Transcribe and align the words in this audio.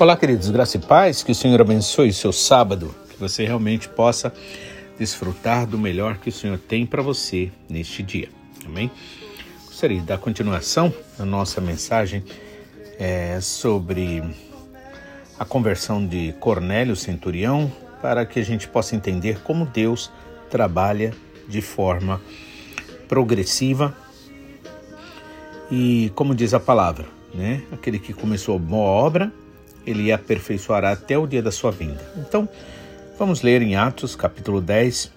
Olá, 0.00 0.16
queridos, 0.16 0.48
graça 0.48 0.76
e 0.76 0.80
paz, 0.80 1.24
que 1.24 1.32
o 1.32 1.34
Senhor 1.34 1.60
abençoe 1.60 2.10
o 2.10 2.14
seu 2.14 2.32
sábado, 2.32 2.94
que 3.10 3.18
você 3.18 3.44
realmente 3.44 3.88
possa 3.88 4.32
desfrutar 4.96 5.66
do 5.66 5.76
melhor 5.76 6.18
que 6.18 6.28
o 6.28 6.32
Senhor 6.32 6.56
tem 6.56 6.86
para 6.86 7.02
você 7.02 7.50
neste 7.68 8.00
dia. 8.00 8.28
Amém? 8.64 8.92
Gostaria 9.66 9.98
de 9.98 10.06
dar 10.06 10.18
continuação 10.18 10.94
à 11.18 11.24
nossa 11.24 11.60
mensagem 11.60 12.22
é, 12.96 13.40
sobre 13.40 14.22
a 15.36 15.44
conversão 15.44 16.06
de 16.06 16.32
Cornélio 16.38 16.94
Centurião, 16.94 17.68
para 18.00 18.24
que 18.24 18.38
a 18.38 18.44
gente 18.44 18.68
possa 18.68 18.94
entender 18.94 19.40
como 19.42 19.66
Deus 19.66 20.12
trabalha 20.48 21.12
de 21.48 21.60
forma 21.60 22.20
progressiva 23.08 23.96
e, 25.68 26.12
como 26.14 26.36
diz 26.36 26.54
a 26.54 26.60
palavra, 26.60 27.04
né? 27.34 27.64
Aquele 27.72 27.98
que 27.98 28.12
começou 28.12 28.60
boa 28.60 28.90
obra 28.90 29.32
ele 29.86 30.12
aperfeiçoará 30.12 30.92
até 30.92 31.16
o 31.16 31.26
dia 31.26 31.42
da 31.42 31.50
sua 31.50 31.70
vinda. 31.70 32.00
Então, 32.16 32.48
vamos 33.18 33.42
ler 33.42 33.62
em 33.62 33.76
Atos, 33.76 34.14
capítulo 34.14 34.60
10, 34.60 35.10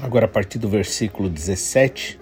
agora 0.00 0.26
a 0.26 0.28
partir 0.28 0.58
do 0.58 0.68
versículo 0.68 1.28
17, 1.28 2.18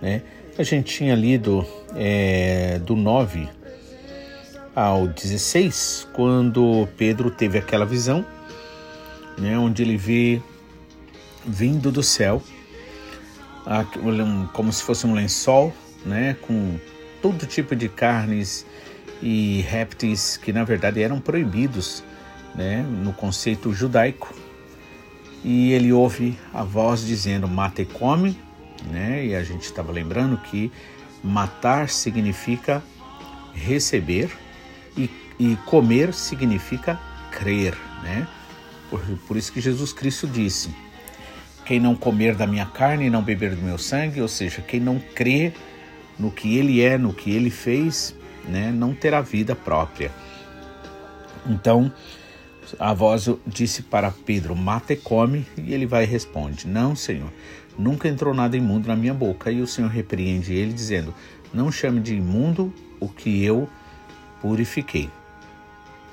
né? 0.00 0.22
A 0.58 0.62
gente 0.64 0.92
tinha 0.92 1.14
lido 1.14 1.64
é, 1.94 2.80
do 2.80 2.96
9 2.96 3.48
ao 4.74 5.06
16, 5.06 6.08
quando 6.12 6.88
Pedro 6.96 7.30
teve 7.30 7.58
aquela 7.58 7.86
visão, 7.86 8.24
né, 9.36 9.56
onde 9.58 9.82
ele 9.82 9.96
vê 9.96 10.42
vindo 11.46 11.90
do 11.92 12.02
céu, 12.02 12.42
como 14.52 14.72
se 14.72 14.82
fosse 14.82 15.06
um 15.06 15.14
lençol, 15.14 15.72
né, 16.04 16.36
com 16.42 16.76
todo 17.20 17.46
tipo 17.46 17.76
de 17.76 17.88
carnes 17.88 18.66
e 19.22 19.64
répteis 19.68 20.36
que 20.36 20.52
na 20.52 20.64
verdade 20.64 21.02
eram 21.02 21.20
proibidos 21.20 22.02
né, 22.54 22.82
no 22.82 23.12
conceito 23.12 23.72
judaico. 23.72 24.34
E 25.44 25.72
ele 25.72 25.92
ouve 25.92 26.36
a 26.52 26.64
voz 26.64 27.06
dizendo: 27.06 27.46
mata 27.46 27.82
e 27.82 27.86
come, 27.86 28.38
né? 28.90 29.24
e 29.24 29.34
a 29.34 29.42
gente 29.42 29.62
estava 29.62 29.92
lembrando 29.92 30.36
que 30.38 30.70
matar 31.22 31.88
significa 31.88 32.82
receber 33.52 34.30
e, 34.96 35.10
e 35.38 35.56
comer 35.66 36.12
significa 36.12 37.00
crer. 37.30 37.76
Né? 38.02 38.26
Por, 38.90 39.00
por 39.26 39.36
isso 39.36 39.52
que 39.52 39.60
Jesus 39.60 39.92
Cristo 39.92 40.26
disse: 40.26 40.70
quem 41.64 41.78
não 41.78 41.94
comer 41.94 42.34
da 42.34 42.46
minha 42.46 42.66
carne 42.66 43.06
e 43.06 43.10
não 43.10 43.22
beber 43.22 43.54
do 43.54 43.62
meu 43.62 43.78
sangue, 43.78 44.20
ou 44.20 44.28
seja, 44.28 44.62
quem 44.62 44.80
não 44.80 44.98
crê 44.98 45.52
no 46.18 46.30
que 46.30 46.56
ele 46.56 46.80
é, 46.80 46.98
no 46.98 47.12
que 47.12 47.30
ele 47.30 47.50
fez, 47.50 48.14
né, 48.48 48.72
não 48.72 48.94
terá 48.94 49.20
vida 49.20 49.54
própria. 49.54 50.10
Então, 51.46 51.92
a 52.78 52.92
voz 52.92 53.28
disse 53.46 53.82
para 53.82 54.10
Pedro: 54.10 54.56
Mata 54.56 54.92
e 54.92 54.96
come, 54.96 55.46
e 55.56 55.72
ele 55.72 55.86
vai 55.86 56.04
e 56.04 56.06
responde: 56.06 56.66
Não, 56.66 56.96
Senhor, 56.96 57.32
nunca 57.78 58.08
entrou 58.08 58.34
nada 58.34 58.56
imundo 58.56 58.88
na 58.88 58.96
minha 58.96 59.14
boca. 59.14 59.50
E 59.50 59.60
o 59.60 59.66
Senhor 59.66 59.90
repreende 59.90 60.52
ele, 60.52 60.72
dizendo: 60.72 61.14
Não 61.52 61.70
chame 61.70 62.00
de 62.00 62.14
imundo 62.14 62.72
o 63.00 63.08
que 63.08 63.44
eu 63.44 63.68
purifiquei. 64.40 65.08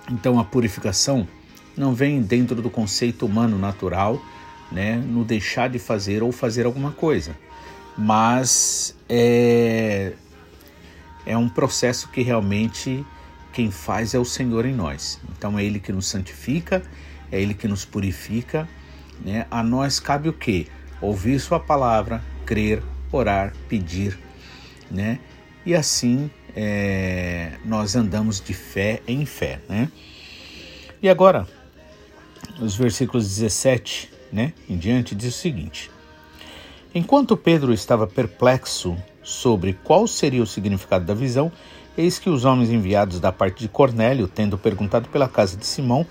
Então, 0.09 0.39
a 0.39 0.43
purificação 0.43 1.27
não 1.75 1.93
vem 1.93 2.21
dentro 2.21 2.61
do 2.61 2.69
conceito 2.69 3.25
humano 3.25 3.57
natural, 3.57 4.21
né, 4.71 4.95
no 4.97 5.23
deixar 5.23 5.69
de 5.69 5.79
fazer 5.79 6.23
ou 6.23 6.31
fazer 6.31 6.65
alguma 6.65 6.91
coisa, 6.91 7.35
mas 7.97 8.95
é, 9.09 10.13
é 11.25 11.37
um 11.37 11.49
processo 11.49 12.09
que 12.09 12.21
realmente 12.21 13.05
quem 13.53 13.71
faz 13.71 14.13
é 14.13 14.19
o 14.19 14.25
Senhor 14.25 14.65
em 14.65 14.73
nós. 14.73 15.19
Então 15.37 15.57
é 15.57 15.63
Ele 15.63 15.79
que 15.79 15.91
nos 15.91 16.07
santifica, 16.07 16.83
é 17.31 17.41
Ele 17.41 17.53
que 17.53 17.67
nos 17.67 17.85
purifica. 17.85 18.67
Né? 19.23 19.45
A 19.49 19.63
nós 19.63 19.99
cabe 19.99 20.29
o 20.29 20.33
quê? 20.33 20.67
Ouvir 21.01 21.39
Sua 21.39 21.59
palavra, 21.59 22.21
crer, 22.45 22.83
orar, 23.11 23.53
pedir, 23.69 24.17
né? 24.91 25.19
E 25.65 25.73
assim 25.73 26.29
é, 26.55 27.53
nós 27.65 27.95
andamos 27.95 28.39
de 28.39 28.53
fé 28.53 29.01
em 29.07 29.25
fé, 29.25 29.59
né? 29.67 29.89
E 31.01 31.09
agora, 31.09 31.47
os 32.59 32.75
versículos 32.75 33.27
17 33.27 34.11
né, 34.31 34.53
em 34.69 34.77
diante, 34.77 35.15
diz 35.15 35.35
o 35.35 35.37
seguinte: 35.37 35.89
Enquanto 36.93 37.37
Pedro 37.37 37.73
estava 37.73 38.05
perplexo 38.05 38.97
sobre 39.25 39.73
qual 39.73 40.07
seria 40.07 40.43
o 40.43 40.47
significado 40.47 41.03
da 41.03 41.15
visão, 41.15 41.51
eis 41.97 42.19
que 42.19 42.29
os 42.29 42.45
homens 42.45 42.69
enviados 42.69 43.19
da 43.19 43.31
parte 43.31 43.61
de 43.61 43.67
Cornélio, 43.67 44.27
tendo 44.27 44.55
perguntado 44.55 45.09
pela 45.09 45.27
casa 45.27 45.57
de 45.57 45.65
Simão, 45.65 46.05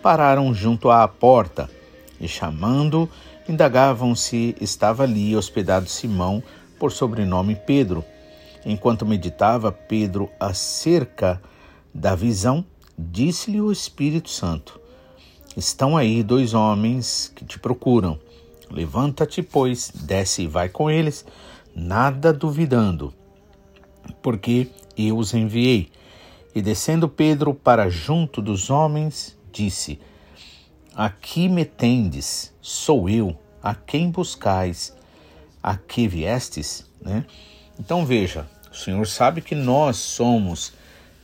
pararam 0.00 0.54
junto 0.54 0.88
à 0.88 1.06
porta 1.08 1.68
e, 2.20 2.28
chamando, 2.28 3.10
indagavam 3.48 4.14
se 4.14 4.54
estava 4.60 5.02
ali 5.02 5.36
hospedado 5.36 5.88
Simão, 5.88 6.42
por 6.78 6.92
sobrenome 6.92 7.56
Pedro. 7.56 8.04
Enquanto 8.64 9.04
meditava 9.04 9.72
Pedro 9.72 10.30
acerca 10.38 11.42
da 11.92 12.14
visão, 12.14 12.64
disse-lhe 12.96 13.60
o 13.60 13.72
Espírito 13.72 14.30
Santo: 14.30 14.80
Estão 15.56 15.96
aí 15.96 16.22
dois 16.22 16.54
homens 16.54 17.32
que 17.34 17.44
te 17.44 17.58
procuram. 17.58 18.18
Levanta-te, 18.70 19.42
pois, 19.42 19.90
desce 19.92 20.42
e 20.42 20.46
vai 20.46 20.68
com 20.68 20.88
eles 20.88 21.26
nada 21.74 22.32
duvidando, 22.32 23.14
porque 24.22 24.68
eu 24.96 25.16
os 25.16 25.34
enviei. 25.34 25.90
E 26.54 26.60
descendo 26.60 27.08
Pedro 27.08 27.54
para 27.54 27.88
junto 27.88 28.42
dos 28.42 28.70
homens, 28.70 29.38
disse: 29.52 30.00
Aqui 30.94 31.48
me 31.48 31.64
tendes, 31.64 32.52
sou 32.60 33.08
eu, 33.08 33.38
a 33.62 33.74
quem 33.74 34.10
buscais, 34.10 34.96
a 35.62 35.76
que 35.76 36.08
viestes? 36.08 36.88
Né? 37.00 37.24
Então 37.78 38.04
veja, 38.04 38.48
o 38.70 38.74
Senhor 38.74 39.06
sabe 39.06 39.40
que 39.40 39.54
nós 39.54 39.96
somos 39.96 40.72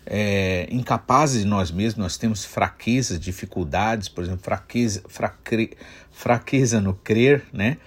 é, 0.06 0.68
incapazes 0.70 1.42
de 1.42 1.46
nós 1.46 1.70
mesmos, 1.70 1.98
nós 1.98 2.16
temos 2.16 2.44
fraquezas, 2.44 3.18
dificuldades, 3.18 4.08
por 4.08 4.22
exemplo, 4.22 4.44
fraqueza, 4.44 5.02
fraque, 5.08 5.76
fraqueza 6.12 6.80
no 6.80 6.94
crer, 6.94 7.44
né? 7.52 7.78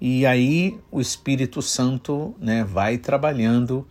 E 0.00 0.26
aí 0.26 0.78
o 0.90 1.00
Espírito 1.00 1.62
Santo 1.62 2.34
né, 2.38 2.64
vai 2.64 2.98
trabalhando 2.98 3.86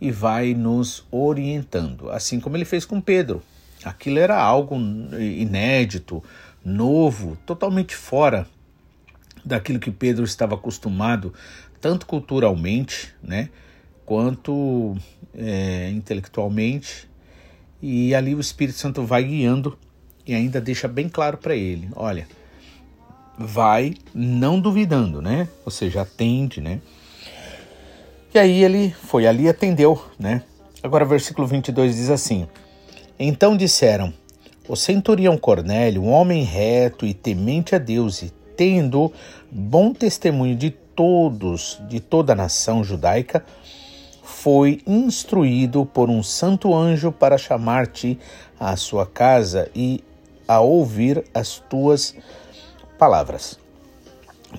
e 0.00 0.10
vai 0.10 0.54
nos 0.54 1.04
orientando, 1.10 2.10
assim 2.10 2.40
como 2.40 2.56
ele 2.56 2.64
fez 2.64 2.84
com 2.84 3.00
Pedro. 3.00 3.42
Aquilo 3.84 4.18
era 4.18 4.40
algo 4.40 4.76
inédito, 4.76 6.22
novo, 6.64 7.36
totalmente 7.46 7.94
fora 7.94 8.46
daquilo 9.44 9.78
que 9.78 9.90
Pedro 9.90 10.24
estava 10.24 10.54
acostumado, 10.54 11.32
tanto 11.80 12.06
culturalmente, 12.06 13.12
né, 13.22 13.48
quanto 14.04 14.96
é, 15.34 15.90
intelectualmente. 15.90 17.08
E 17.80 18.14
ali 18.14 18.34
o 18.34 18.40
Espírito 18.40 18.78
Santo 18.78 19.04
vai 19.04 19.24
guiando 19.24 19.76
e 20.26 20.34
ainda 20.34 20.60
deixa 20.60 20.86
bem 20.86 21.08
claro 21.08 21.36
para 21.38 21.56
ele: 21.56 21.88
olha, 21.94 22.26
vai 23.42 23.94
não 24.14 24.60
duvidando, 24.60 25.20
né? 25.20 25.48
Ou 25.64 25.70
seja, 25.70 26.02
atende, 26.02 26.60
né? 26.60 26.80
E 28.34 28.38
aí 28.38 28.64
ele 28.64 28.90
foi 28.90 29.26
ali 29.26 29.44
e 29.44 29.48
atendeu, 29.48 30.02
né? 30.18 30.42
Agora, 30.82 31.04
versículo 31.04 31.46
22 31.46 31.96
diz 31.96 32.10
assim: 32.10 32.48
Então 33.18 33.56
disseram: 33.56 34.12
O 34.68 34.74
centurião 34.74 35.36
Cornélio, 35.36 36.02
um 36.02 36.10
homem 36.10 36.42
reto 36.42 37.04
e 37.04 37.12
temente 37.12 37.74
a 37.74 37.78
Deus, 37.78 38.22
e 38.22 38.32
tendo 38.56 39.12
bom 39.50 39.92
testemunho 39.92 40.56
de 40.56 40.70
todos, 40.70 41.80
de 41.88 42.00
toda 42.00 42.32
a 42.32 42.36
nação 42.36 42.82
judaica, 42.82 43.44
foi 44.22 44.80
instruído 44.86 45.84
por 45.84 46.08
um 46.08 46.22
santo 46.22 46.74
anjo 46.74 47.12
para 47.12 47.36
chamar-te 47.36 48.18
à 48.58 48.76
sua 48.76 49.06
casa 49.06 49.70
e 49.74 50.02
a 50.48 50.60
ouvir 50.60 51.24
as 51.34 51.58
tuas 51.68 52.14
palavras. 53.02 53.58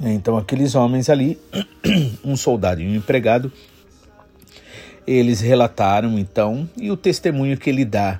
Então, 0.01 0.35
aqueles 0.35 0.75
homens 0.75 1.09
ali, 1.09 1.39
um 2.25 2.35
soldado 2.35 2.81
e 2.81 2.85
um 2.85 2.93
empregado, 2.93 3.49
eles 5.07 5.39
relataram 5.39 6.19
então, 6.19 6.69
e 6.75 6.91
o 6.91 6.97
testemunho 6.97 7.57
que 7.57 7.69
ele 7.69 7.85
dá 7.85 8.19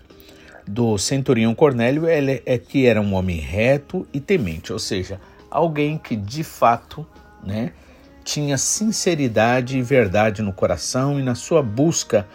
do 0.66 0.98
centurião 0.98 1.54
Cornélio 1.54 2.06
é, 2.08 2.58
que 2.58 2.86
era 2.86 3.02
um 3.02 3.16
homem 3.16 3.36
reto 3.36 4.08
e 4.14 4.22
temente, 4.22 4.72
ou 4.72 4.80
seja, 4.80 5.20
alguém 5.52 5.98
que 5.98 6.16
de 6.16 6.42
fato 6.42 7.06
né, 7.46 7.74
tinha 8.24 8.58
sinceridade 8.58 9.78
e 9.78 9.82
verdade 9.82 10.42
no 10.42 10.54
coração 10.54 11.20
e 11.20 11.22
na 11.22 11.36
sua 11.36 11.62
busca 11.62 12.26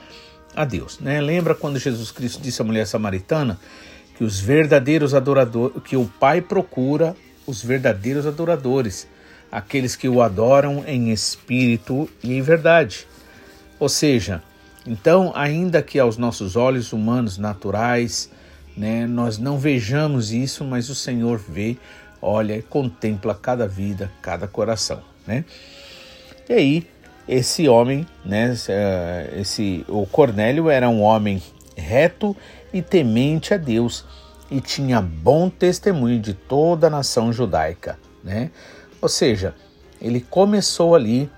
a 0.54 0.66
Deus. 0.66 1.00
Né? 1.00 1.22
Lembra 1.22 1.54
quando 1.54 1.78
Jesus 1.78 2.10
Cristo 2.10 2.42
disse 2.42 2.60
à 2.60 2.64
mulher 2.66 2.86
samaritana 2.86 3.58
que 4.14 4.24
os 4.24 4.38
verdadeiros 4.38 5.14
adoradores, 5.14 5.82
que 5.84 5.96
o 5.96 6.04
Pai 6.20 6.42
procura 6.42 7.16
os 7.48 7.64
verdadeiros 7.64 8.26
adoradores, 8.26 9.08
aqueles 9.50 9.96
que 9.96 10.06
o 10.06 10.20
adoram 10.20 10.84
em 10.86 11.10
espírito 11.10 12.08
e 12.22 12.34
em 12.34 12.42
verdade. 12.42 13.06
Ou 13.80 13.88
seja, 13.88 14.42
então, 14.86 15.32
ainda 15.34 15.80
que 15.80 15.98
aos 15.98 16.18
nossos 16.18 16.56
olhos 16.56 16.92
humanos 16.92 17.38
naturais 17.38 18.30
né, 18.76 19.06
nós 19.06 19.38
não 19.38 19.58
vejamos 19.58 20.30
isso, 20.30 20.62
mas 20.62 20.90
o 20.90 20.94
Senhor 20.94 21.38
vê, 21.38 21.78
olha 22.20 22.54
e 22.54 22.62
contempla 22.62 23.34
cada 23.34 23.66
vida, 23.66 24.10
cada 24.20 24.46
coração, 24.46 25.02
né? 25.26 25.44
E 26.48 26.52
aí, 26.52 26.86
esse 27.26 27.66
homem, 27.66 28.06
né, 28.24 28.54
esse 29.36 29.84
o 29.88 30.06
Cornélio 30.06 30.70
era 30.70 30.88
um 30.88 31.00
homem 31.00 31.42
reto 31.76 32.36
e 32.72 32.82
temente 32.82 33.54
a 33.54 33.56
Deus 33.56 34.04
e 34.50 34.60
tinha 34.60 35.00
bom 35.00 35.50
testemunho 35.50 36.20
de 36.20 36.34
toda 36.34 36.86
a 36.86 36.90
nação 36.90 37.32
judaica, 37.32 37.98
né? 38.24 38.50
Ou 39.00 39.08
seja, 39.08 39.54
ele 40.00 40.20
começou 40.20 40.94
ali 40.94 41.30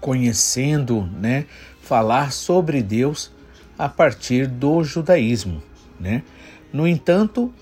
conhecendo, 0.00 1.08
né, 1.20 1.46
falar 1.82 2.32
sobre 2.32 2.82
Deus 2.82 3.30
a 3.78 3.88
partir 3.88 4.46
do 4.46 4.84
judaísmo, 4.84 5.62
né? 5.98 6.22
No 6.72 6.86
entanto, 6.86 7.52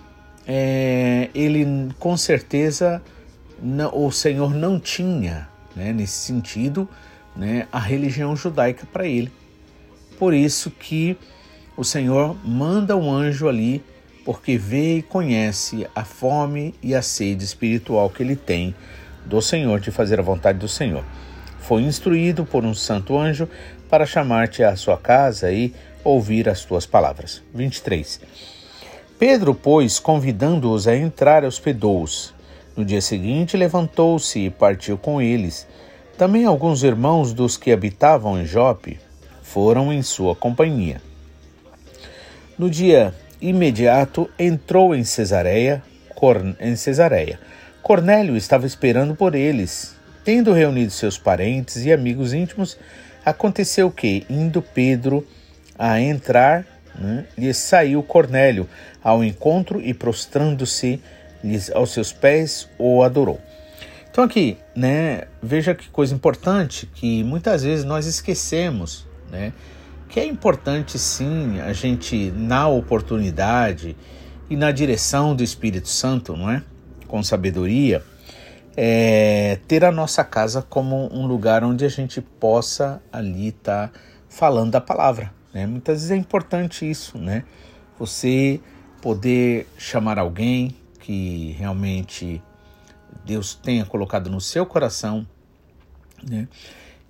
é, 0.47 1.31
ele 1.35 1.93
com 1.99 2.17
certeza 2.17 3.03
não, 3.63 4.07
o 4.07 4.11
Senhor 4.11 4.55
não 4.55 4.79
tinha, 4.79 5.49
né, 5.75 5.93
nesse 5.93 6.19
sentido, 6.19 6.89
né, 7.37 7.67
a 7.73 7.79
religião 7.79 8.35
judaica 8.35 8.87
para 8.93 9.07
ele. 9.07 9.31
Por 10.19 10.35
isso 10.35 10.71
que 10.71 11.17
o 11.77 11.85
Senhor 11.85 12.37
manda 12.45 12.97
um 12.97 13.11
anjo 13.11 13.49
ali, 13.49 13.85
porque 14.29 14.59
vê 14.59 14.99
e 14.99 15.03
conhece 15.03 15.87
a 15.95 16.05
fome 16.05 16.75
e 16.83 16.95
a 16.95 17.01
sede 17.01 17.43
espiritual 17.43 18.11
que 18.11 18.23
ele 18.23 18.37
tem 18.37 18.75
do 19.25 19.41
Senhor, 19.41 19.81
de 19.81 19.91
fazer 19.91 20.21
a 20.21 20.23
vontade 20.23 20.59
do 20.59 20.69
Senhor. 20.69 21.03
Foi 21.61 21.81
instruído 21.81 22.45
por 22.45 22.63
um 22.63 22.75
santo 22.75 23.17
anjo 23.17 23.49
para 23.89 24.05
chamar-te 24.05 24.63
à 24.63 24.77
sua 24.77 24.99
casa 24.99 25.51
e 25.51 25.75
ouvir 26.05 26.47
as 26.47 26.63
tuas 26.63 26.85
palavras. 26.85 27.43
23. 27.55 28.21
Pedro, 29.19 29.55
pois, 29.55 29.99
convidando-os 29.99 30.87
a 30.87 30.95
entrar, 30.95 31.43
hospedou-os. 31.43 32.35
No 32.77 32.85
dia 32.85 33.01
seguinte, 33.01 33.57
levantou-se 33.57 34.39
e 34.39 34.51
partiu 34.51 34.99
com 34.99 35.23
eles. 35.23 35.67
Também 36.19 36.45
alguns 36.45 36.83
irmãos 36.83 37.33
dos 37.33 37.57
que 37.57 37.73
habitavam 37.73 38.39
em 38.39 38.45
Jope 38.45 39.01
foram 39.43 39.91
em 39.91 40.03
sua 40.03 40.37
companhia. 40.37 41.01
No 42.59 42.69
dia 42.69 43.15
imediato, 43.41 44.29
entrou 44.39 44.95
em 44.95 45.05
Cesareia, 45.05 45.83
em 46.61 46.77
Cesareia. 46.77 47.39
Cornélio 47.83 48.37
estava 48.37 48.67
esperando 48.67 49.15
por 49.15 49.35
eles. 49.35 49.97
Tendo 50.25 50.53
reunido 50.53 50.91
seus 50.91 51.17
parentes 51.17 51.85
e 51.85 51.93
amigos 51.93 52.35
íntimos, 52.35 52.77
aconteceu 53.25 53.91
que, 53.91 54.27
indo 54.29 54.61
Pedro 54.61 55.27
a 55.79 56.01
entrar, 56.01 56.67
né, 56.99 57.25
lhe 57.37 57.55
saiu 57.55 58.03
Cornélio 58.03 58.69
ao 59.03 59.23
encontro 59.23 59.81
e 59.81 59.95
prostrando-se 59.95 61.01
aos 61.73 61.93
seus 61.93 62.13
pés, 62.13 62.69
o 62.79 63.03
adorou. 63.03 63.41
Então 64.11 64.25
aqui, 64.25 64.59
né, 64.75 65.23
veja 65.41 65.75
que 65.75 65.89
coisa 65.89 66.13
importante 66.13 66.87
que 66.93 67.23
muitas 67.23 67.63
vezes 67.63 67.85
nós 67.85 68.05
esquecemos, 68.05 69.07
né, 69.31 69.53
que 70.09 70.19
é 70.19 70.25
importante 70.25 70.99
sim 70.99 71.61
a 71.61 71.73
gente 71.73 72.31
na 72.31 72.67
oportunidade 72.67 73.97
e 74.49 74.57
na 74.57 74.71
direção 74.71 75.37
do 75.37 75.43
Espírito 75.43 75.89
Santo, 75.89 76.37
não 76.37 76.51
é? 76.51 76.63
Com 77.07 77.23
sabedoria, 77.23 78.03
é, 78.77 79.59
ter 79.69 79.85
a 79.85 79.93
nossa 79.93 80.25
casa 80.25 80.63
como 80.63 81.13
um 81.13 81.27
lugar 81.27 81.63
onde 81.63 81.85
a 81.85 81.89
gente 81.89 82.21
possa 82.21 83.03
ali 83.13 83.49
estar 83.49 83.89
tá 83.89 84.01
falando 84.29 84.71
da 84.71 84.81
palavra. 84.81 85.33
Né? 85.53 85.67
Muitas 85.67 85.97
vezes 85.97 86.11
é 86.11 86.17
importante 86.17 86.89
isso, 86.89 87.19
né? 87.19 87.45
Você 87.99 88.61
poder 89.03 89.69
chamar 89.77 90.19
alguém 90.19 90.75
que 91.01 91.57
realmente 91.59 92.43
Deus 93.25 93.55
tenha 93.55 93.85
colocado 93.85 94.31
no 94.31 94.41
seu 94.41 94.65
coração, 94.65 95.27
né? 96.23 96.49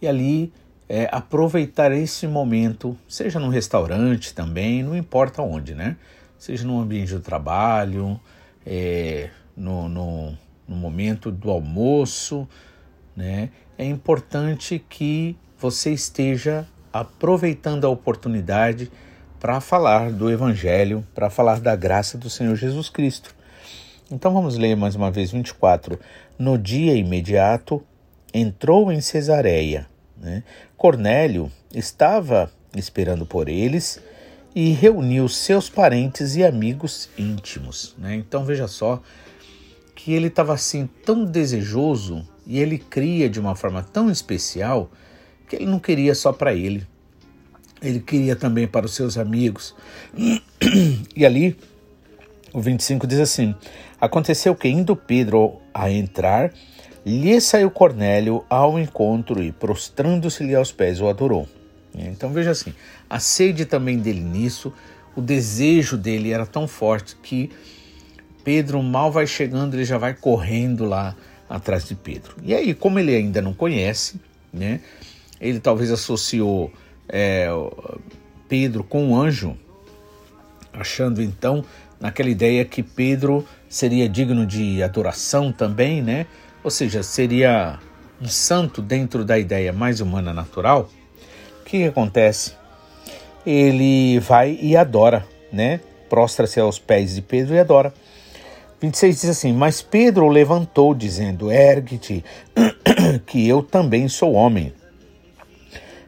E 0.00 0.08
ali 0.08 0.52
é, 0.88 1.08
aproveitar 1.12 1.92
esse 1.92 2.26
momento, 2.26 2.96
seja 3.08 3.38
num 3.38 3.48
restaurante 3.48 4.34
também, 4.34 4.82
não 4.82 4.96
importa 4.96 5.42
onde, 5.42 5.74
né? 5.74 5.96
Seja 6.38 6.66
no 6.66 6.80
ambiente 6.80 7.12
do 7.12 7.20
trabalho, 7.20 8.18
é, 8.64 9.30
no, 9.56 9.88
no 9.88 10.38
no 10.68 10.76
momento 10.76 11.32
do 11.32 11.50
almoço, 11.50 12.46
né? 13.16 13.48
É 13.78 13.84
importante 13.84 14.84
que 14.88 15.36
você 15.56 15.92
esteja 15.92 16.66
aproveitando 16.92 17.86
a 17.86 17.88
oportunidade 17.88 18.90
para 19.40 19.60
falar 19.60 20.12
do 20.12 20.30
Evangelho, 20.30 21.06
para 21.14 21.30
falar 21.30 21.60
da 21.60 21.74
graça 21.74 22.18
do 22.18 22.28
Senhor 22.28 22.54
Jesus 22.54 22.90
Cristo. 22.90 23.34
Então 24.10 24.32
vamos 24.32 24.56
ler 24.56 24.76
mais 24.76 24.94
uma 24.94 25.10
vez 25.10 25.30
24. 25.30 25.98
No 26.38 26.58
dia 26.58 26.94
imediato 26.94 27.82
entrou 28.34 28.92
em 28.92 29.00
Cesareia. 29.00 29.86
Né? 30.20 30.42
Cornélio 30.76 31.50
estava 31.74 32.50
esperando 32.74 33.24
por 33.24 33.48
eles 33.48 34.00
e 34.54 34.70
reuniu 34.70 35.28
seus 35.28 35.70
parentes 35.70 36.34
e 36.36 36.44
amigos 36.44 37.08
íntimos. 37.16 37.94
Né? 37.98 38.16
Então 38.16 38.44
veja 38.44 38.66
só, 38.66 39.02
que 39.94 40.12
ele 40.12 40.28
estava 40.28 40.54
assim 40.54 40.88
tão 41.04 41.24
desejoso 41.24 42.26
e 42.46 42.58
ele 42.58 42.78
cria 42.78 43.28
de 43.28 43.38
uma 43.38 43.54
forma 43.54 43.82
tão 43.82 44.10
especial 44.10 44.90
que 45.48 45.56
ele 45.56 45.66
não 45.66 45.78
queria 45.78 46.14
só 46.14 46.32
para 46.32 46.54
ele. 46.54 46.86
Ele 47.80 48.00
queria 48.00 48.34
também 48.34 48.66
para 48.66 48.86
os 48.86 48.94
seus 48.94 49.16
amigos. 49.16 49.74
E 51.14 51.24
ali, 51.24 51.56
o 52.52 52.60
25 52.60 53.06
diz 53.06 53.20
assim: 53.20 53.54
Aconteceu 54.00 54.54
que, 54.54 54.68
indo 54.68 54.96
Pedro 54.96 55.60
a 55.72 55.90
entrar, 55.90 56.52
lhe 57.08 57.40
saiu 57.40 57.70
Cornélio 57.70 58.44
ao 58.50 58.78
encontro 58.78 59.42
e, 59.42 59.50
prostrando-se-lhe 59.50 60.54
aos 60.54 60.70
pés, 60.70 61.00
o 61.00 61.08
adorou. 61.08 61.48
Então 61.94 62.30
veja 62.30 62.50
assim: 62.50 62.74
a 63.08 63.18
sede 63.18 63.64
também 63.64 63.98
dele 63.98 64.20
nisso, 64.20 64.72
o 65.16 65.22
desejo 65.22 65.96
dele 65.96 66.32
era 66.32 66.46
tão 66.46 66.68
forte 66.68 67.16
que 67.16 67.50
Pedro 68.44 68.82
mal 68.82 69.10
vai 69.10 69.26
chegando, 69.26 69.74
ele 69.74 69.84
já 69.84 69.98
vai 69.98 70.14
correndo 70.14 70.84
lá 70.84 71.16
atrás 71.48 71.86
de 71.88 71.94
Pedro. 71.94 72.36
E 72.42 72.54
aí, 72.54 72.74
como 72.74 72.98
ele 72.98 73.14
ainda 73.14 73.40
não 73.40 73.54
conhece, 73.54 74.20
né? 74.52 74.80
Ele 75.40 75.60
talvez 75.60 75.90
associou 75.90 76.70
é, 77.08 77.48
Pedro 78.48 78.84
com 78.84 79.08
um 79.08 79.20
anjo, 79.20 79.56
achando 80.72 81.22
então 81.22 81.64
naquela 82.00 82.28
ideia 82.28 82.64
que 82.64 82.82
Pedro 82.82 83.46
seria 83.68 84.08
digno 84.08 84.46
de 84.46 84.82
adoração 84.82 85.50
também, 85.50 86.02
né? 86.02 86.26
Ou 86.68 86.70
seja, 86.70 87.02
seria 87.02 87.78
um 88.20 88.28
santo 88.28 88.82
dentro 88.82 89.24
da 89.24 89.38
ideia 89.38 89.72
mais 89.72 90.02
humana 90.02 90.34
natural. 90.34 90.90
O 91.62 91.64
que 91.64 91.84
acontece? 91.84 92.52
Ele 93.46 94.18
vai 94.18 94.58
e 94.60 94.76
adora, 94.76 95.26
né? 95.50 95.80
Prostra-se 96.10 96.60
aos 96.60 96.78
pés 96.78 97.14
de 97.14 97.22
Pedro 97.22 97.54
e 97.54 97.58
adora. 97.58 97.90
26 98.82 99.14
diz 99.18 99.30
assim: 99.30 99.50
Mas 99.50 99.80
Pedro 99.80 100.26
o 100.26 100.28
levantou, 100.28 100.94
dizendo: 100.94 101.50
Ergue-te, 101.50 102.22
que 103.24 103.48
eu 103.48 103.62
também 103.62 104.06
sou 104.06 104.34
homem. 104.34 104.74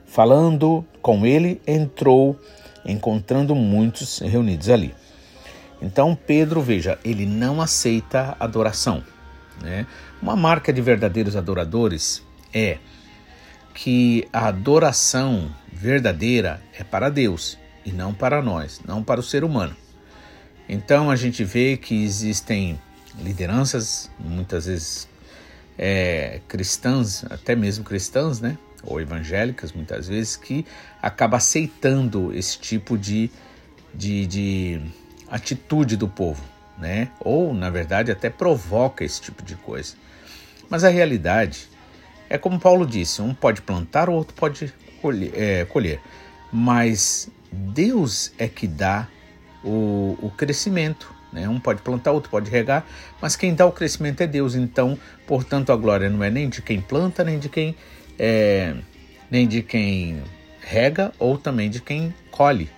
Falando 0.04 0.84
com 1.00 1.24
ele, 1.24 1.58
entrou, 1.66 2.38
encontrando 2.84 3.54
muitos 3.54 4.18
reunidos 4.18 4.68
ali. 4.68 4.94
Então 5.80 6.14
Pedro, 6.14 6.60
veja, 6.60 6.98
ele 7.02 7.24
não 7.24 7.62
aceita 7.62 8.36
adoração. 8.38 9.02
Né? 9.62 9.86
Uma 10.20 10.36
marca 10.36 10.72
de 10.72 10.80
verdadeiros 10.80 11.36
adoradores 11.36 12.22
é 12.52 12.78
que 13.74 14.26
a 14.32 14.48
adoração 14.48 15.50
verdadeira 15.72 16.62
é 16.78 16.82
para 16.82 17.08
Deus 17.08 17.58
e 17.84 17.92
não 17.92 18.12
para 18.12 18.42
nós, 18.42 18.80
não 18.86 19.02
para 19.02 19.20
o 19.20 19.22
ser 19.22 19.44
humano. 19.44 19.76
Então 20.68 21.10
a 21.10 21.16
gente 21.16 21.44
vê 21.44 21.76
que 21.76 22.02
existem 22.02 22.78
lideranças, 23.18 24.10
muitas 24.18 24.66
vezes 24.66 25.08
é, 25.76 26.40
cristãs, 26.46 27.24
até 27.30 27.56
mesmo 27.56 27.84
cristãs, 27.84 28.40
né? 28.40 28.58
Ou 28.82 29.00
evangélicas, 29.00 29.72
muitas 29.72 30.08
vezes, 30.08 30.36
que 30.36 30.64
acaba 31.02 31.38
aceitando 31.38 32.32
esse 32.34 32.58
tipo 32.58 32.96
de, 32.96 33.30
de, 33.94 34.26
de 34.26 34.80
atitude 35.30 35.96
do 35.96 36.08
povo, 36.08 36.42
né? 36.80 37.08
Ou, 37.20 37.52
na 37.54 37.70
verdade, 37.70 38.10
até 38.10 38.30
provoca 38.30 39.04
esse 39.04 39.20
tipo 39.20 39.42
de 39.42 39.54
coisa. 39.56 39.94
Mas 40.68 40.84
a 40.84 40.88
realidade 40.88 41.68
é 42.28 42.38
como 42.38 42.58
Paulo 42.58 42.86
disse: 42.86 43.20
um 43.20 43.34
pode 43.34 43.60
plantar, 43.62 44.08
o 44.08 44.12
outro 44.12 44.34
pode 44.34 44.72
colher, 45.02 45.32
é, 45.34 45.64
colher. 45.64 46.00
Mas 46.52 47.28
Deus 47.52 48.32
é 48.38 48.48
que 48.48 48.66
dá 48.66 49.08
o, 49.62 50.16
o 50.22 50.30
crescimento. 50.36 51.12
Né? 51.32 51.48
Um 51.48 51.60
pode 51.60 51.80
plantar, 51.82 52.10
outro 52.10 52.30
pode 52.30 52.50
regar, 52.50 52.84
mas 53.20 53.36
quem 53.36 53.54
dá 53.54 53.64
o 53.64 53.72
crescimento 53.72 54.20
é 54.20 54.26
Deus. 54.26 54.54
Então, 54.54 54.98
portanto, 55.26 55.72
a 55.72 55.76
glória 55.76 56.08
não 56.08 56.24
é 56.24 56.30
nem 56.30 56.48
de 56.48 56.62
quem 56.62 56.80
planta, 56.80 57.22
nem 57.22 57.38
de 57.38 57.48
quem 57.48 57.76
é, 58.18 58.74
nem 59.30 59.46
de 59.46 59.62
quem 59.62 60.22
rega 60.60 61.12
ou 61.18 61.38
também 61.38 61.70
de 61.70 61.80
quem 61.80 62.14
colhe. 62.30 62.68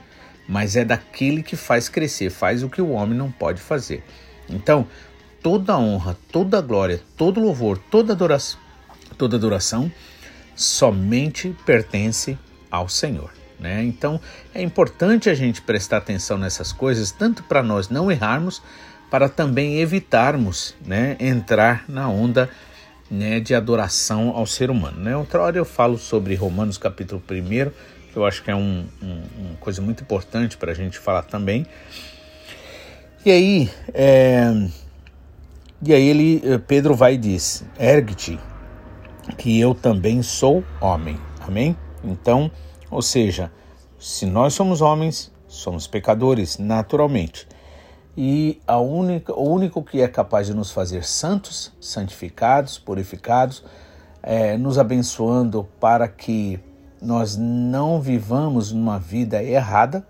Mas 0.48 0.76
é 0.76 0.84
daquele 0.84 1.42
que 1.42 1.56
faz 1.56 1.88
crescer, 1.88 2.30
faz 2.30 2.62
o 2.62 2.68
que 2.68 2.82
o 2.82 2.90
homem 2.90 3.16
não 3.16 3.30
pode 3.30 3.60
fazer. 3.60 4.02
Então, 4.48 4.86
toda 5.42 5.78
honra, 5.78 6.16
toda 6.30 6.60
glória, 6.60 7.00
todo 7.16 7.40
louvor, 7.40 7.78
toda 7.90 8.12
adoração, 8.12 8.60
toda 9.16 9.36
adoração 9.36 9.90
somente 10.54 11.54
pertence 11.64 12.38
ao 12.70 12.88
Senhor. 12.88 13.30
Né? 13.58 13.84
Então 13.84 14.20
é 14.52 14.60
importante 14.60 15.30
a 15.30 15.34
gente 15.34 15.62
prestar 15.62 15.98
atenção 15.98 16.36
nessas 16.36 16.72
coisas, 16.72 17.12
tanto 17.12 17.44
para 17.44 17.62
nós 17.62 17.88
não 17.88 18.10
errarmos, 18.10 18.60
para 19.08 19.28
também 19.28 19.78
evitarmos 19.78 20.74
né, 20.84 21.16
entrar 21.20 21.84
na 21.88 22.08
onda 22.08 22.50
né, 23.10 23.38
de 23.38 23.54
adoração 23.54 24.30
ao 24.30 24.46
ser 24.46 24.70
humano. 24.70 24.98
Né? 24.98 25.16
Outra 25.16 25.42
hora 25.42 25.58
eu 25.58 25.64
falo 25.64 25.96
sobre 25.96 26.34
Romanos 26.34 26.76
capítulo 26.78 27.22
1, 27.30 27.70
que 28.01 28.01
eu 28.18 28.24
acho 28.24 28.42
que 28.42 28.50
é 28.50 28.54
um, 28.54 28.86
um, 29.02 29.22
uma 29.38 29.56
coisa 29.60 29.80
muito 29.80 30.02
importante 30.02 30.56
para 30.56 30.72
a 30.72 30.74
gente 30.74 30.98
falar 30.98 31.22
também. 31.22 31.66
E 33.24 33.30
aí, 33.30 33.70
é, 33.94 34.68
e 35.82 35.92
aí 35.92 36.08
ele, 36.08 36.58
Pedro 36.66 36.94
vai 36.94 37.14
e 37.14 37.18
diz: 37.18 37.64
ergue-te, 37.78 38.38
que 39.36 39.58
eu 39.58 39.74
também 39.74 40.22
sou 40.22 40.64
homem. 40.80 41.18
Amém? 41.40 41.76
Então, 42.04 42.50
ou 42.90 43.02
seja, 43.02 43.50
se 43.98 44.26
nós 44.26 44.54
somos 44.54 44.80
homens, 44.80 45.32
somos 45.46 45.86
pecadores 45.86 46.58
naturalmente. 46.58 47.46
E 48.16 48.60
a 48.66 48.78
única, 48.78 49.32
o 49.32 49.48
único 49.48 49.82
que 49.82 50.02
é 50.02 50.08
capaz 50.08 50.46
de 50.46 50.54
nos 50.54 50.70
fazer 50.70 51.04
santos, 51.04 51.72
santificados, 51.80 52.78
purificados, 52.78 53.64
é, 54.22 54.56
nos 54.56 54.78
abençoando 54.78 55.66
para 55.80 56.06
que 56.06 56.60
nós 57.02 57.36
não 57.36 58.00
vivamos 58.00 58.72
numa 58.72 58.98
vida 58.98 59.42
errada, 59.42 60.06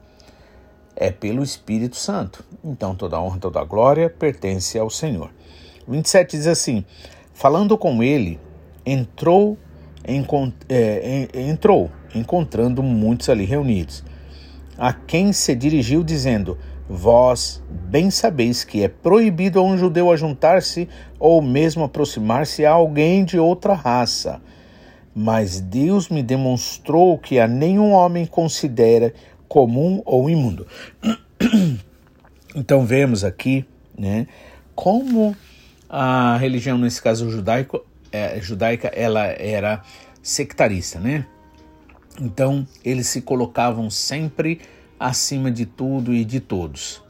é 0.94 1.10
pelo 1.10 1.42
Espírito 1.42 1.96
Santo. 1.96 2.44
Então 2.62 2.94
toda 2.94 3.20
honra, 3.20 3.38
toda 3.38 3.64
glória 3.64 4.10
pertence 4.10 4.78
ao 4.78 4.90
Senhor. 4.90 5.30
27 5.88 6.36
diz 6.36 6.46
assim: 6.46 6.84
Falando 7.32 7.76
com 7.78 8.02
ele, 8.02 8.38
entrou, 8.84 9.56
encont 10.06 10.54
é, 10.68 11.28
entrou 11.34 11.90
encontrando 12.14 12.82
muitos 12.82 13.30
ali 13.30 13.44
reunidos, 13.44 14.04
a 14.76 14.92
quem 14.92 15.32
se 15.32 15.54
dirigiu 15.54 16.04
dizendo: 16.04 16.58
Vós 16.88 17.62
bem 17.70 18.10
sabeis 18.10 18.64
que 18.64 18.82
é 18.82 18.88
proibido 18.88 19.58
a 19.58 19.62
um 19.62 19.78
judeu 19.78 20.12
ajuntar-se 20.12 20.88
ou 21.18 21.40
mesmo 21.40 21.84
aproximar-se 21.84 22.66
a 22.66 22.72
alguém 22.72 23.24
de 23.24 23.38
outra 23.38 23.72
raça. 23.72 24.42
Mas 25.14 25.60
Deus 25.60 26.08
me 26.08 26.22
demonstrou 26.22 27.18
que 27.18 27.38
a 27.38 27.46
nenhum 27.46 27.92
homem 27.92 28.24
considera 28.24 29.12
comum 29.48 30.02
ou 30.04 30.28
imundo. 30.30 30.66
Então 32.54 32.84
vemos 32.84 33.24
aqui, 33.24 33.64
né, 33.98 34.26
como 34.74 35.34
a 35.88 36.36
religião 36.36 36.76
nesse 36.76 37.00
caso 37.00 37.30
judaico, 37.30 37.82
é, 38.12 38.38
judaica, 38.42 38.88
ela 38.88 39.24
era 39.24 39.82
sectarista, 40.22 41.00
né? 41.00 41.26
Então, 42.20 42.66
eles 42.84 43.06
se 43.06 43.22
colocavam 43.22 43.88
sempre 43.88 44.60
acima 45.00 45.50
de 45.50 45.64
tudo 45.64 46.12
e 46.12 46.24
de 46.24 46.40
todos. 46.40 47.02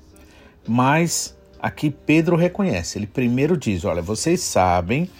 Mas 0.66 1.36
aqui 1.60 1.90
Pedro 1.90 2.36
reconhece, 2.36 2.98
ele 2.98 3.06
primeiro 3.06 3.56
diz: 3.56 3.84
Olha, 3.84 4.00
vocês 4.00 4.40
sabem 4.40 5.10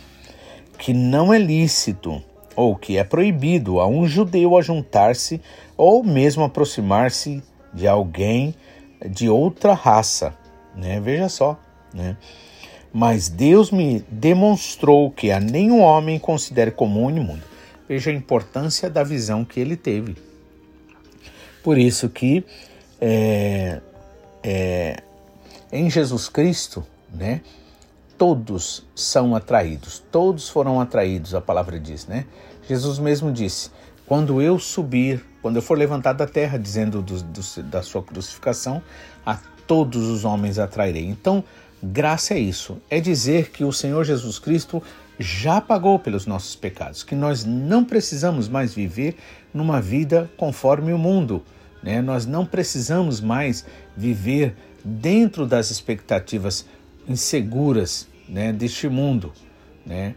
que 0.78 0.94
não 0.94 1.32
é 1.32 1.38
lícito 1.38 2.22
ou 2.54 2.76
que 2.76 2.96
é 2.96 3.04
proibido 3.04 3.80
a 3.80 3.86
um 3.86 4.06
judeu 4.06 4.56
ajuntar-se 4.56 5.40
ou 5.76 6.02
mesmo 6.02 6.44
aproximar-se 6.44 7.42
de 7.72 7.88
alguém 7.88 8.54
de 9.08 9.28
outra 9.28 9.74
raça, 9.74 10.34
né? 10.74 11.00
Veja 11.00 11.28
só, 11.28 11.58
né? 11.92 12.16
Mas 12.92 13.28
Deus 13.28 13.70
me 13.70 14.04
demonstrou 14.10 15.10
que 15.10 15.30
a 15.30 15.40
nenhum 15.40 15.80
homem 15.80 16.18
considere 16.18 16.70
comum 16.70 17.10
e 17.10 17.16
imundo. 17.16 17.42
Veja 17.88 18.10
a 18.10 18.14
importância 18.14 18.90
da 18.90 19.02
visão 19.02 19.44
que 19.44 19.58
ele 19.58 19.76
teve. 19.76 20.16
Por 21.62 21.78
isso 21.78 22.08
que 22.08 22.44
é, 23.00 23.80
é, 24.42 25.02
em 25.72 25.88
Jesus 25.88 26.28
Cristo, 26.28 26.84
né, 27.12 27.40
todos 28.22 28.86
são 28.94 29.34
atraídos, 29.34 30.00
todos 30.12 30.48
foram 30.48 30.80
atraídos, 30.80 31.34
a 31.34 31.40
palavra 31.40 31.80
diz, 31.80 32.06
né? 32.06 32.24
Jesus 32.68 33.00
mesmo 33.00 33.32
disse: 33.32 33.68
quando 34.06 34.40
eu 34.40 34.60
subir, 34.60 35.24
quando 35.42 35.56
eu 35.56 35.62
for 35.62 35.76
levantado 35.76 36.18
da 36.18 36.26
terra, 36.28 36.56
dizendo 36.56 37.02
do, 37.02 37.20
do, 37.20 37.62
da 37.64 37.82
sua 37.82 38.00
crucificação, 38.00 38.80
a 39.26 39.36
todos 39.66 40.06
os 40.06 40.24
homens 40.24 40.56
atrairei. 40.60 41.04
Então, 41.04 41.42
graça 41.82 42.34
é 42.34 42.38
isso, 42.38 42.80
é 42.88 43.00
dizer 43.00 43.50
que 43.50 43.64
o 43.64 43.72
Senhor 43.72 44.04
Jesus 44.04 44.38
Cristo 44.38 44.80
já 45.18 45.60
pagou 45.60 45.98
pelos 45.98 46.24
nossos 46.24 46.54
pecados, 46.54 47.02
que 47.02 47.16
nós 47.16 47.44
não 47.44 47.84
precisamos 47.84 48.48
mais 48.48 48.72
viver 48.72 49.16
numa 49.52 49.80
vida 49.80 50.30
conforme 50.36 50.92
o 50.92 50.98
mundo. 50.98 51.42
Né? 51.82 52.00
Nós 52.00 52.24
não 52.24 52.46
precisamos 52.46 53.20
mais 53.20 53.66
viver 53.96 54.54
dentro 54.84 55.44
das 55.44 55.72
expectativas 55.72 56.64
inseguras 57.08 58.11
né, 58.32 58.52
deste 58.52 58.88
mundo. 58.88 59.32
Né? 59.86 60.16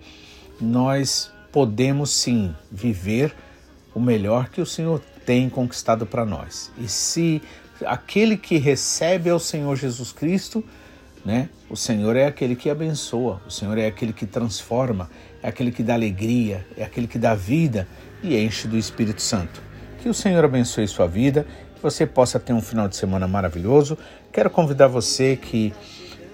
Nós 0.60 1.32
podemos 1.52 2.10
sim 2.10 2.56
viver 2.72 3.36
o 3.94 4.00
melhor 4.00 4.50
que 4.50 4.62
o 4.62 4.66
Senhor 4.66 5.00
tem 5.26 5.50
conquistado 5.50 6.06
para 6.06 6.26
nós. 6.26 6.72
E 6.78 6.88
se 6.88 7.42
aquele 7.86 8.38
que 8.38 8.58
recebe 8.58 9.30
ao 9.30 9.40
Senhor 9.40 9.76
Jesus 9.76 10.12
Cristo 10.12 10.64
né? 11.26 11.50
O 11.68 11.76
Senhor 11.76 12.16
é 12.16 12.28
aquele 12.28 12.56
que 12.56 12.70
abençoa, 12.70 13.42
o 13.48 13.50
Senhor 13.50 13.76
é 13.80 13.88
aquele 13.88 14.14
que 14.14 14.28
transforma, 14.28 15.10
é 15.42 15.50
aquele 15.50 15.72
que 15.72 15.82
dá 15.82 15.96
alegria, 15.96 16.66
é 16.78 16.84
aquele 16.84 17.08
que 17.08 17.18
dá 17.18 17.34
vida 17.34 17.88
e 18.22 18.38
enche 18.38 18.68
do 18.68 18.78
Espírito 18.78 19.22
Santo. 19.24 19.60
Que 20.00 20.08
o 20.08 20.14
Senhor 20.14 20.46
abençoe 20.46 20.88
sua 20.88 21.08
vida, 21.08 21.48
que 21.74 21.82
você 21.82 22.06
possa 22.06 22.40
ter 22.40 22.54
um 22.54 22.62
final 22.62 22.88
de 22.88 22.96
semana 22.96 23.28
maravilhoso. 23.28 23.98
Quero 24.32 24.52
convidar 24.52 24.88
você 24.88 25.36
que 25.36 25.74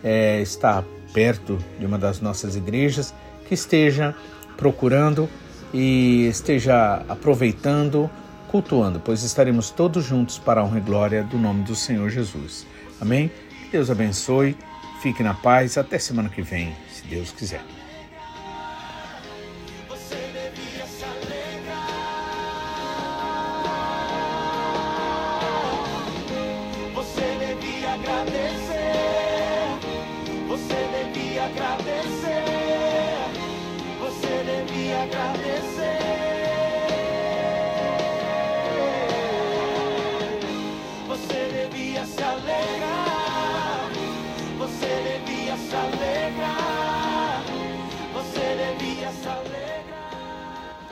é, 0.04 0.42
está 0.42 0.84
perto 1.14 1.58
de 1.80 1.86
uma 1.86 1.98
das 1.98 2.20
nossas 2.22 2.56
igrejas, 2.56 3.14
que 3.48 3.54
esteja 3.54 4.16
procurando 4.58 5.30
e 5.74 6.28
esteja 6.28 7.04
aproveitando, 7.08 8.10
cultuando, 8.50 9.00
pois 9.00 9.24
estaremos 9.24 9.70
todos 9.70 10.04
juntos 10.04 10.38
para 10.38 10.62
a 10.62 10.64
honra 10.64 10.78
e 10.78 10.82
glória 10.82 11.24
do 11.24 11.38
nome 11.38 11.64
do 11.64 11.76
Senhor 11.76 12.10
Jesus. 12.10 12.66
Amém? 13.00 13.32
Que 13.66 13.72
Deus 13.72 13.90
abençoe 13.90 14.56
Fique 15.02 15.24
na 15.24 15.34
paz, 15.34 15.80
até 15.80 15.98
semana 15.98 16.30
que 16.30 16.44
vem, 16.44 16.76
se 16.88 17.04
Deus 17.08 17.32
quiser. 17.32 17.64